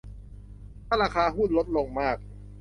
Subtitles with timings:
[0.87, 2.17] ถ้าราคาหุ้นลดลงมาก